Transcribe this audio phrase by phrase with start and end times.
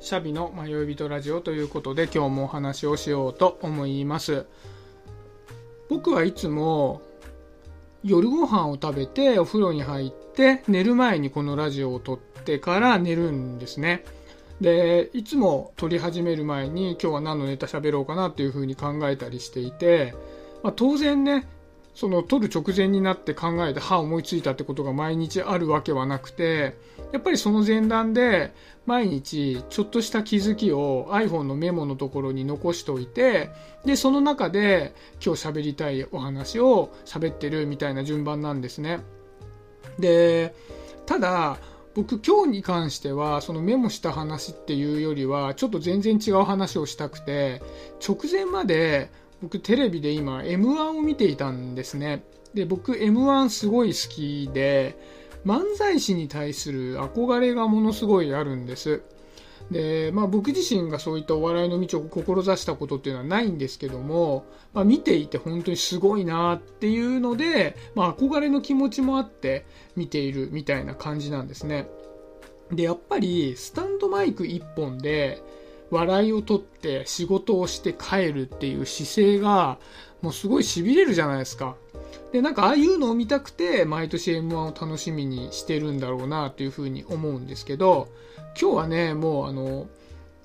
[0.00, 4.46] シャビの迷い人ラジオということで今日もお話をしようと思います。
[5.88, 7.02] 僕はいつも
[8.04, 14.04] 夜ご飯を食べてお風呂に入って寝る前にこのラジオを撮ってから寝るんですね。
[14.60, 20.14] でいつも撮り始める前に今日は何のネタ喋ろうかなっていうふうに考えたりしていて、
[20.62, 21.48] まあ、当然ね
[21.98, 26.76] その撮る直前になって考えて、は思いついたってことが毎日あるわけはなくて、
[27.12, 28.52] やっぱりその前段で
[28.86, 33.50] 毎日ちょっとした気づきを iPhone のメモのところに残しておいて、
[33.84, 39.00] で、その中で今日喋りたいお話を喋ってるみたいな順番なんですね。
[39.98, 40.54] で、
[41.04, 41.58] ただ、
[41.96, 47.60] 僕今日に関してはそのメモした話っていうよりはちょっと全然違う話をしたくて
[48.06, 52.24] 直前まで僕テレビで今 M1 を見ていたんですね。
[52.54, 54.98] で、僕 M1 すごい好きで、
[55.44, 59.02] 漫才師に対する憧れがものすごいあるんです。
[59.70, 71.88] で、まあ僕自身がそういったお笑いの道を志したことっていうのはないんですけども、まあ見ていて本当にすごいなっていうので、まあ憧れの気持ちもあって見ているみたいな感じなんですね。
[72.72, 75.42] で、やっぱりスタンドマイク1本で、
[75.90, 79.78] 笑いを取って仕事をして帰るっていう姿勢が
[80.22, 81.76] もうすごい痺れるじゃないですか。
[82.32, 88.08] で、なんかああいうのを見たくて毎年 M1 を楽しみにしてるんだろうなというふうに思うんですけど、
[88.60, 89.88] 今日はね、もうあの、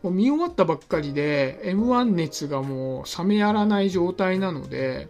[0.04, 5.10] もう見終わったばっかりで M1 熱がもう冷めやらない状態なので、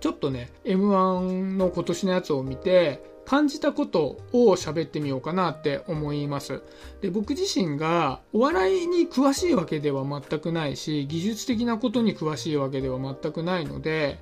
[0.00, 6.62] ちょっとね、M1 の今年のやつを見て、感じたことを喋ってみようかなって思います。
[7.02, 14.18] で僕自身がお笑いに詳しいわけでは全くないし、技術的なことに詳しいわけでは全くないので、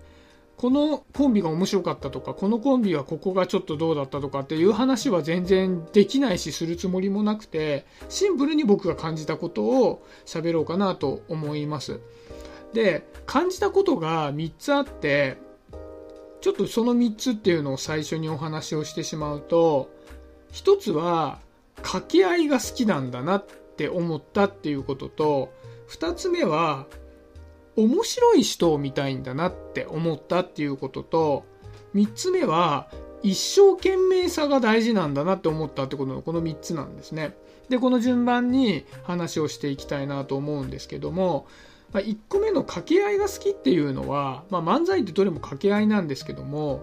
[0.56, 12.00] このコンビが面白かったとか、このコンビはここがちょっとどうだったとかっていう話は全然できないしするつもりもなくて、シンプルに僕が感じたことを喋ろうかなと思います。
[12.72, 15.36] で、感じたことが3つあって、
[16.44, 19.88] ちょっとその3つっていうのを最初にお話をしてしまうと、
[20.52, 21.38] 1つは
[21.76, 25.54] 掛け合いが好きなんだなって思ったっていうことと、
[25.88, 26.84] 2つ目は
[27.76, 31.46] 面白い人を見たいんだなって思ったっていうことと、
[31.94, 32.90] 3つ目は
[33.22, 37.34] 一生懸命さが大事なんだなって思ったってことのこの3つなんですね。
[37.70, 41.46] で、この順番に話をしていきたいなと思うんですけども、
[41.94, 46.82] まあ、1個目の掛け合いが好きっていうのは、まあ、漫才ってどれも掛け合いなんですけども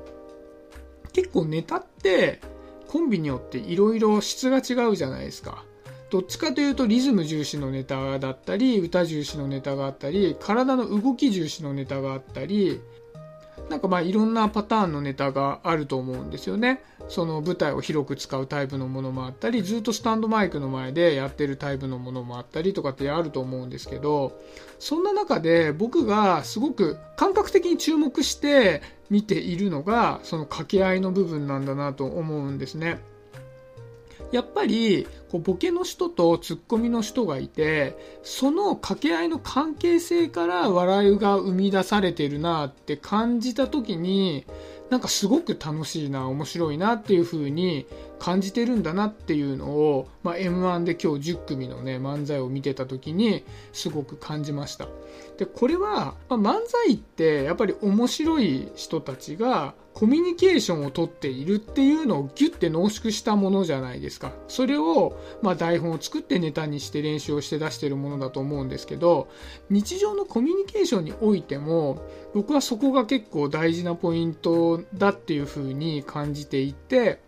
[1.12, 2.40] 結構ネタって
[2.88, 5.66] コンビによっていろいろ質が違うじゃないですか。
[6.10, 12.82] どっちかというとリズム重視のネタだったり歌重視のネタがあったり体の動き重視のネタがあったり
[13.72, 16.84] なんかまあいろんなパターンのネタがあると思うんですよね。
[17.08, 24.40] その舞台を広く使うタイプのものもあったり、ずっとスタンドマイクの前でやってるタイプのものもあったりとかってあると思うんですけど、
[24.78, 33.00] そんな中で僕がすごく感覚的に注目して見ているのが、その掛け合いの部分なんだなと思うんですね。
[34.32, 44.46] やっぱりこうボケの人とツッコミの人がいてその掛け合いの関係性から笑いが生み出されてるなって感じた時に
[44.90, 47.86] なんかすごく楽しいな面白いなっていう風に
[48.22, 53.44] 感じてるんだなっていうのを、まあ、m 1で今日10組のね漫才を見てた時に
[53.74, 54.88] すごく感じました。
[55.40, 64.32] でこれは、まあ、漫才ってやっぱり面白い人たちがコミュニケーションをとっているっていうのをギュッて濃縮したものじゃないですか。
[64.48, 69.30] それを、まあ、台本を作ってネタにして練習をして出してるものだと思うんですけど
[69.72, 72.06] 日常のコミュニケーションにおいても
[72.36, 77.20] 僕はそこが結構大事なポイントだっていうふうに感じていて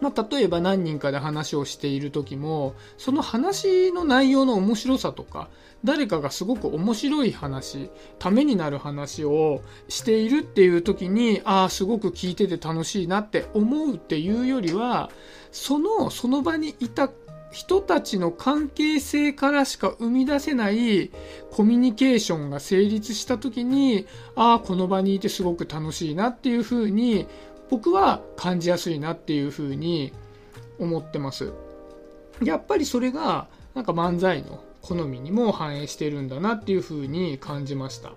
[0.00, 5.48] まあ、例えば何人かで話をしている時もその話の内容の面白さとか
[5.84, 15.10] 誰かがすごく面白い話ためになる話をしているっていう時にああすごく聞いてて楽しいなって思うっていうよりは
[15.52, 17.10] そのその場にいた
[17.50, 21.10] 人たちの関係性からしか生み出せない
[21.50, 27.26] コミュニケーションが成立した時にああこの場にいてすごく楽しいなっていうふうに
[27.70, 30.12] 僕は感じやすいなっていうふうに
[30.78, 31.52] 思ってます。
[32.42, 38.12] やっぱりそれがなんか漫才の好みにも反映してるんだなっていうふうに感じました。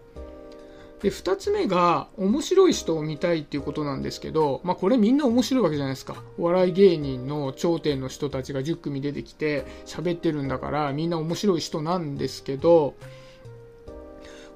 [1.01, 6.15] で、2つ目が面白い人を見たいっていうことなんですけど、まあこれみんな面白いわけじゃないですか。
[6.37, 12.95] お笑い芸人の頂点の人たちが10組出てきて喋ってるんだからみんな面白い人なんですけど、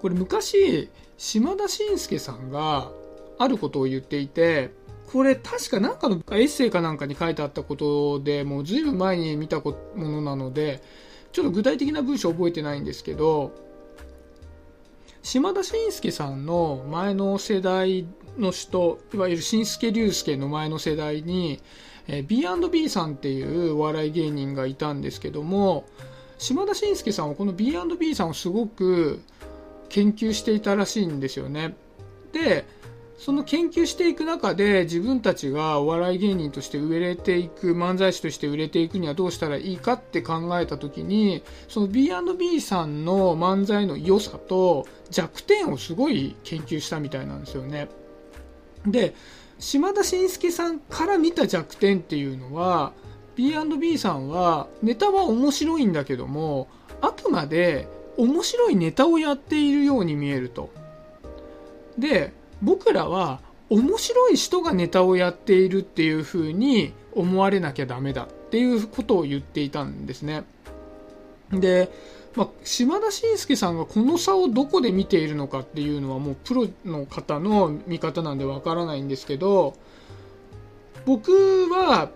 [0.01, 2.89] これ昔島田紳介さんが
[3.37, 4.71] あることを言っていて、
[5.07, 10.83] これ確かなんかのエッセイかなんかに書いてあったことでもうずいぶん前に見たものなので
[11.31, 13.53] ちょっと具体的な文章覚えてないんですけど
[15.23, 18.05] 島田紳介さんの前の世代
[18.37, 21.59] の人いわゆる紳助竜介の前の世代に、
[22.27, 25.85] B&B さんっていうお笑い芸人がいたんですけども
[26.37, 29.21] 島田紳介さんはこの B&B さんをすごく
[29.89, 31.75] 研究していたらしいんですよね。
[32.31, 32.65] で
[33.17, 47.89] その研究していく中で自分たちがお笑い芸人として売れていく漫才師として売れていくにはどうしたらいいかって考えた時にその B&B さんの漫才の良さと弱点をすごい研究したみたいなんですよね。
[48.85, 49.15] で
[49.59, 52.93] 島田紳介さんから見た弱点っていうのは
[53.35, 56.67] B&B さんはネタは面白いんだけども
[57.01, 57.87] あくまで
[58.17, 60.69] 面白いネタをやっているように見えると。
[61.97, 62.31] で
[62.61, 63.39] 僕らは
[63.69, 70.43] 面白い人がネタをやっているっていう風に思われなきゃダメだっていうことを言っていたんですね。
[71.51, 71.89] で、
[72.35, 79.75] まあ、島田紳介さんがこの差をどこで見ているのかっていうのはもうプロの方の見方なんでわからないんですけど
[81.05, 82.09] 僕は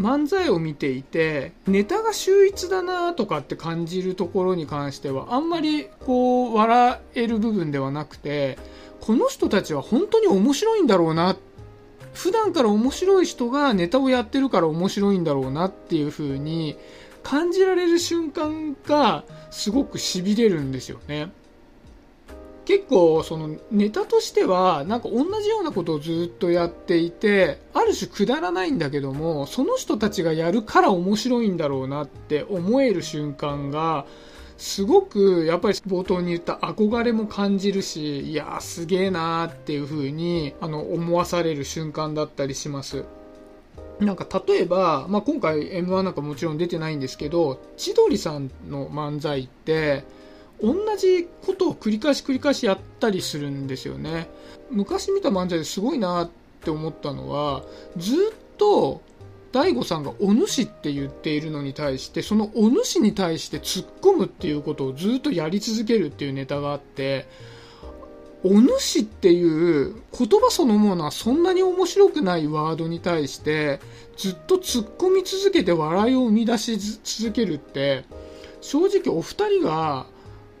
[0.00, 8.58] 漫才を見ていてネタが秀逸だなとかって感じるところに関してはあんまりこう笑える部分ではなくて
[9.00, 11.36] この人たちは本当に面白いんだろうな
[12.12, 16.76] 普段から面白い人がネタをやってるから面白いんだろうなっていう風に
[17.22, 21.30] 感じられる瞬間がすごくしびれるんですよね。
[22.66, 34.04] 結構そのネタとしてはなんか同じようなことをずっとやっていてある種くだらないんだけどもその人たちがやるから面白いんだろうなって思える瞬間が
[34.58, 43.04] すごくやっぱり冒頭に言った憧れも感じるしいやすげえなーっていう風にあの思わされる瞬間だったりします。
[44.00, 50.04] なんか例えば、まあ、今回 M1 なんかもちろん出てないんですけど千鳥さんの漫才って
[50.60, 54.28] 同じことを繰り返し繰り返しやったりするんですよね。
[54.70, 56.30] 昔見た漫才ですごいなっ
[56.62, 57.62] て思ったのは
[57.96, 58.16] ずっ
[58.56, 59.00] と
[59.52, 67.26] 大悟さんがお主って言っているのに対してそのお主に対して突っ込むっていうことをずっとやり続けるっていうネタがあって
[68.44, 73.80] お主っていう言葉そのものはそんなに面白くないワードに対して
[74.16, 78.04] ずっと突っ込み続けて笑いを生み出し続けるって
[78.60, 80.06] 正直お二人が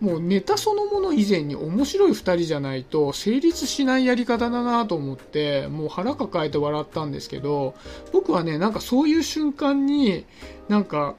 [0.00, 7.74] もうネタそのもの以前に面白い2人じゃないと成立しないやり方だなと思ってもう腹抱えて笑ったんですけど
[8.12, 10.26] 僕はねなんかそういう瞬間に
[10.68, 11.14] なんか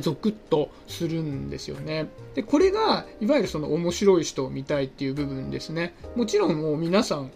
[0.00, 2.08] ゾクッとするんですよね。
[2.34, 5.94] でこれがいわゆるその面白い人を見たいっていう部分ですね。
[6.16, 7.30] もちろんもう皆さん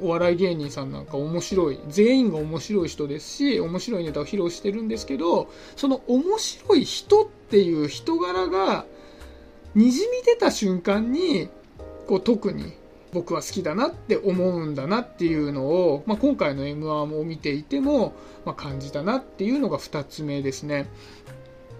[0.00, 8.86] お笑い芸人さんなんか面白い全員が面白い人ですし面白いネタを披露してるんですけどその面白い人っていう人柄が
[9.74, 11.48] にじみ出た瞬間に
[12.06, 12.72] こう特に
[13.12, 18.14] 僕は好きだなって思うんだなっていうのを、まあ、今回の m 1を見ていても、
[18.44, 20.88] まあ、感じたなっていうのが2つ目ですね。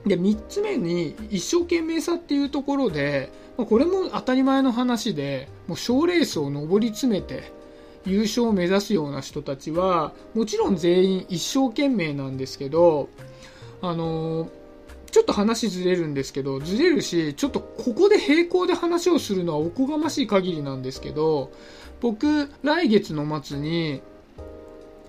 [0.06, 7.52] で3つ目に一生懸命さっていうところで、まあ、これも当たり前の話で賞レースを上り詰めて
[8.06, 13.10] 優勝を目指すような人たちはもちろん全員一生懸命なんですけど
[13.82, 14.59] あのー
[15.10, 21.50] ちょっと話ずれるんですけど、ずれるし、ちょっとここで並行で話をするのはおこがましい限りなんですけど、
[22.00, 24.02] 僕、来月の末に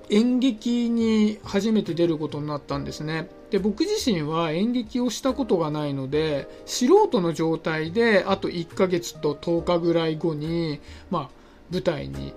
[0.10, 3.29] 演劇に初めて出ることになったんですね。
[3.50, 11.29] で、僕自身は演劇をしたことがないので、素人の状態で、あと1ヶ月と10日ぐらい後に、まあ、
[11.72, 12.34] 舞台に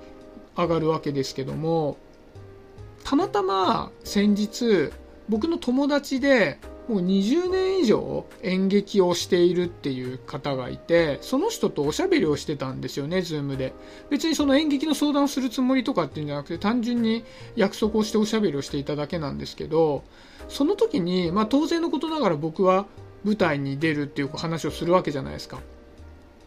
[0.56, 1.96] 上がるわけですけども、
[3.02, 4.90] たまたま先日、
[5.28, 13.72] 僕の友達でもう20年以上演劇をしているっていう方がいて、その人とおしゃべりをしてたんですよね、ズームで。
[14.10, 17.24] 別にその演劇の相談をするつもりとかっていうんじゃなくて、単純に
[17.56, 20.04] 約束をしておしゃべりをしていただけなんですけど、
[20.48, 22.86] その時に、まあ当然のことながら僕は
[23.24, 25.60] 舞台に出るっていう話をするわけじゃないですか。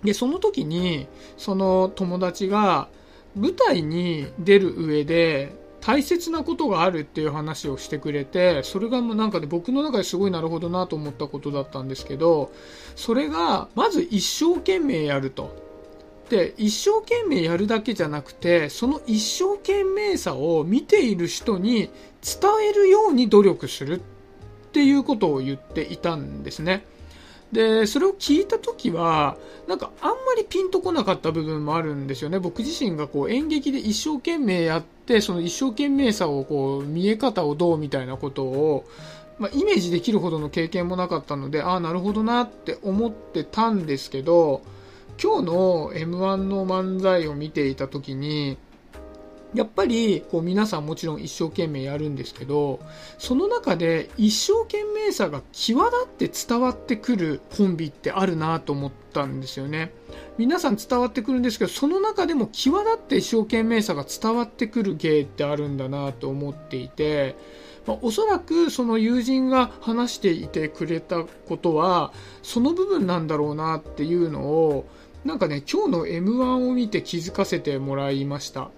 [0.03, 2.89] で、その時に、その友達が
[3.36, 12.51] 舞台に出る上で、大切なことがあるっていう話をしてくれてそれがもうなんかで僕の中ですごいなるほどなと思ったことだったんですけど
[12.96, 15.67] それがまず一生懸命やると。
[16.29, 21.89] で一生懸命やるだけじゃなくてその一生懸命さを見ている人に
[22.22, 26.86] 伝えるように努力するっていうことを言っていたんですね。
[27.51, 29.38] で、それを聞いた時は、
[29.68, 32.39] なんかあんまりピンとこなかった部分もあるんですよね。
[32.39, 38.86] 僕自身がこう演劇で一生懸命やって、その一生懸命さをこう見え方をどうみたいなことを
[39.39, 44.63] まあ、イメージできるほどの経験もなかったのでああなるほどなって思ってたんですけど
[45.22, 48.58] 今日の m 1の漫才を見ていた時に
[49.57, 52.79] やっぱりこう皆さんもちろん一生懸命やるんですけど
[53.17, 59.91] その中で一生懸命さが際立って伝わってくるコンビってあるなと思ったんですよね。
[60.37, 67.35] 皆さん伝わってくるんですけどその中でも際立って一生懸命さが伝わってくる芸ってあるんだなと思っていて
[67.87, 72.11] まあ、おそらくその友人が話していてくれたことは
[72.43, 74.85] その部分なんだろうなっていうのを
[75.23, 78.69] なんかね今日の m 1を見て気づかせてもらいました。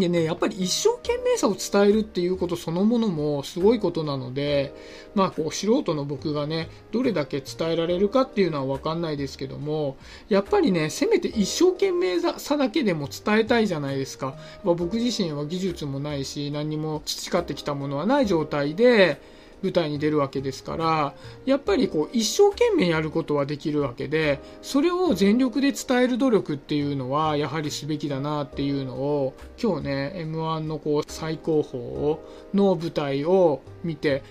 [0.00, 4.74] でね、やっぱり一生懸命さを伝えるっていうことそのものもすごいことなので、
[5.14, 9.96] まあこう素人の僕がね、どれだけ伝えられるかっていうのはわかんないですけども、
[10.28, 14.36] やっぱりね、せめて一生懸命さだけでも伝えたいじゃないですか。
[14.64, 19.20] ま僕自身は技術もないし、何も培ってきたものはない状態で、
[19.62, 21.14] 舞台に出るわけですから
[21.44, 32.18] やっぱりこう一生懸命やることはできるわけでそれを全力で伝える努力っていうのはやはりすべきだなっていうのを今日ね m 1のこう最高峰
[32.54, 34.22] の舞台を見て、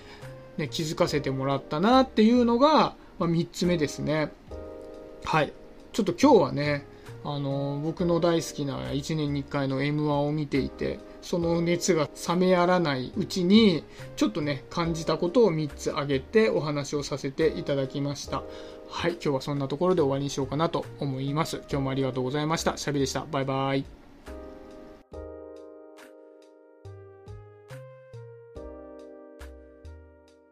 [0.56, 4.32] ね、気づかせてもらったなっていうのが、まあ、3つ目ですね。
[5.24, 5.52] はい。
[5.92, 6.86] ちょっと今日はね
[7.24, 13.84] あの僕の大好きな1年に1回の m 1を見ていてその熱が冷めやらないうちに
[14.16, 18.42] ちょっとね感じたことを3つ挙げてお話をさせていただきました。
[18.88, 21.58] はい今日はそんなところで終わりにしようかなと思います。
[21.70, 22.76] 今日もありがとうございました。
[22.76, 23.26] シャビでした。
[23.30, 23.99] バイバイ。